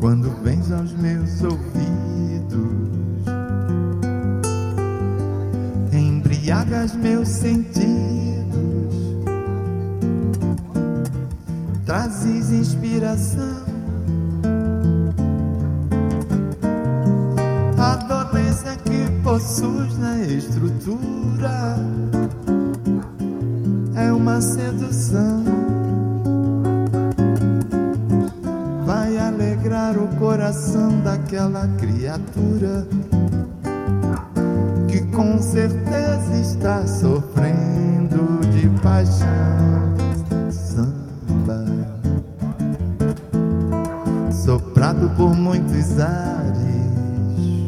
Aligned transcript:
quando 0.00 0.30
vens 0.42 0.72
aos 0.72 0.92
meus 0.92 1.42
ouvidos, 1.42 3.26
embriagas 5.92 6.94
meus 6.94 7.28
sentidos, 7.28 7.84
trazes 11.84 12.50
inspiração. 12.50 13.60
A 17.76 17.96
doença 17.96 18.76
que 18.76 19.22
possuis 19.22 19.98
na 19.98 20.18
estrutura 20.22 21.76
é 23.94 24.10
uma 24.10 24.40
sedução. 24.40 25.59
Alegrar 29.90 29.98
o 29.98 30.08
coração 30.16 31.00
daquela 31.00 31.66
criatura 31.78 32.86
que 34.88 35.00
com 35.14 35.38
certeza 35.38 36.38
está 36.40 36.86
sofrendo 36.86 38.40
de 38.52 38.68
paixão. 38.80 39.26
Samba, 40.50 41.64
soprado 44.30 45.10
por 45.16 45.34
muitos 45.34 45.98
ares, 45.98 47.66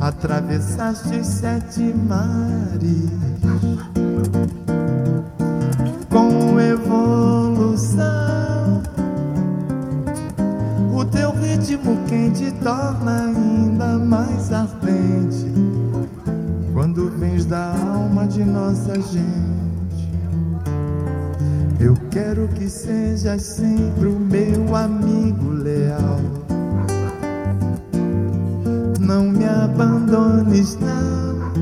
atravessaste 0.00 1.16
os 1.18 1.26
sete 1.26 1.94
mares. 2.08 3.10
Torna 12.66 13.26
ainda 13.26 13.96
mais 13.96 14.52
ardente 14.52 15.46
quando 16.74 17.08
vens 17.16 17.46
da 17.46 17.72
alma 17.94 18.26
de 18.26 18.44
nossa 18.44 19.00
gente. 19.00 20.10
Eu 21.78 21.94
quero 22.10 22.48
que 22.48 22.68
sejas 22.68 23.42
sempre 23.42 24.08
o 24.08 24.18
meu 24.18 24.74
amigo 24.74 25.48
leal. 25.48 26.18
Não 28.98 29.30
me 29.30 29.44
abandones, 29.44 30.76
não. 30.80 31.52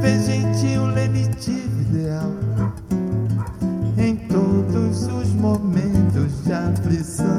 Vê 0.00 0.18
gentil, 0.18 0.86
lenitivo, 0.86 1.82
ideal 1.90 2.32
em 3.98 4.16
todos 4.16 5.06
os 5.06 5.28
momentos 5.34 6.44
de 6.44 6.52
aflição. 6.52 7.33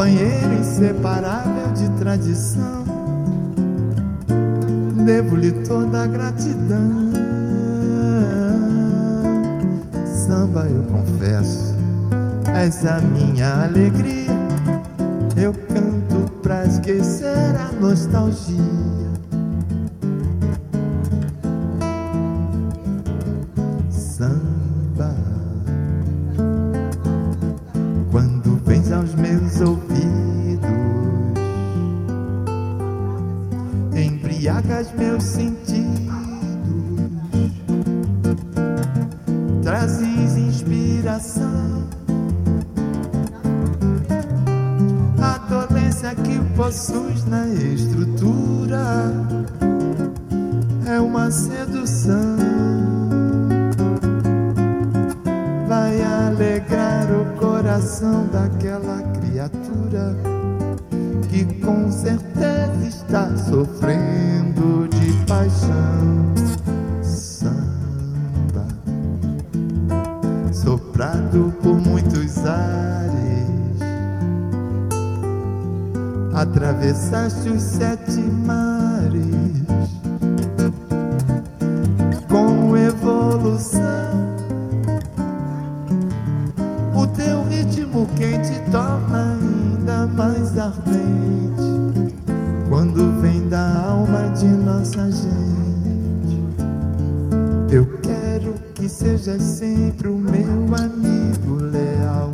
Companheiro 0.00 0.54
inseparável 0.58 1.74
de 1.74 1.86
tradição. 1.98 2.84
Devo-lhe 5.04 5.52
toda 5.66 6.04
a 6.04 6.06
gratidão. 6.06 7.10
Samba, 10.06 10.66
eu 10.70 10.82
confesso, 10.84 11.74
és 12.54 12.86
a 12.86 12.98
minha 13.02 13.64
alegria. 13.64 14.30
Eu 15.36 15.52
canto 15.52 16.32
pra 16.40 16.64
esquecer 16.64 17.54
a 17.56 17.70
nostalgia. 17.78 18.56
Dolência 46.00 46.14
que 46.14 46.38
possuis 46.56 47.24
na 47.26 47.46
estrutura 47.48 49.12
é 50.86 51.00
uma 51.00 51.30
sedução. 51.30 52.36
vai 55.68 56.02
alegrar 56.02 57.06
o 57.12 57.24
coração 57.38 58.26
daquela 58.32 59.02
criatura 59.20 60.16
que 61.28 61.44
com 61.60 61.90
certeza 61.92 62.88
está 62.88 63.36
sofrendo 63.36 64.88
de 64.88 65.12
paixão. 65.26 66.34
Samba, 67.02 68.66
soprado 70.52 71.54
por 71.62 71.78
muitos 71.80 72.44
ares, 72.44 73.29
atravessaste 76.40 77.50
os 77.50 77.60
sete 77.60 78.18
mares 78.18 79.26
com 82.28 82.74
evolução. 82.74 83.78
O 86.94 87.06
teu 87.08 87.44
ritmo 87.44 88.08
quente 88.16 88.58
torna 88.70 89.34
ainda 89.34 90.06
mais 90.06 90.56
ardente 90.56 92.14
quando 92.70 93.20
vem 93.20 93.46
da 93.48 93.84
alma 93.84 94.30
de 94.30 94.46
nossa 94.46 95.10
gente. 95.10 96.42
Eu 97.70 97.86
quero 98.00 98.54
que 98.74 98.88
sejas 98.88 99.42
sempre 99.42 100.08
o 100.08 100.16
meu 100.16 100.74
amigo 100.74 101.56
leal. 101.70 102.30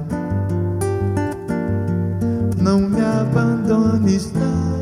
Não 2.67 2.96
me 4.07 4.17
abandones, 4.17 4.33
não. 4.33 4.77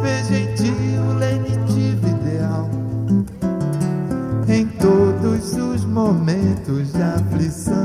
Vê 0.00 0.24
gentil, 0.24 1.02
lenitivo, 1.18 2.06
ideal 2.08 2.70
em 4.48 4.66
todos 4.78 5.54
os 5.54 5.84
momentos 5.84 6.92
de 6.92 7.02
aflição. 7.02 7.84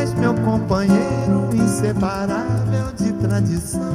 És 0.00 0.14
meu 0.14 0.34
companheiro 0.34 1.50
inseparável 1.52 2.92
de 2.96 3.12
tradição. 3.12 3.94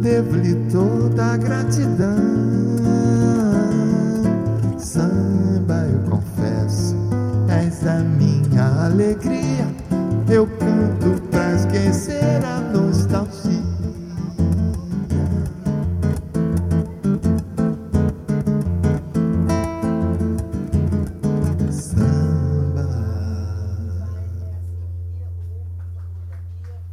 Devo-lhe 0.00 0.54
toda 0.70 1.32
a 1.32 1.36
gratidão. 1.36 2.54
alegria, 9.14 9.66
eu 10.28 10.46
canto 10.46 11.22
pra 11.30 11.54
esquecer 11.54 12.44
a 12.44 12.60
noite. 12.60 12.83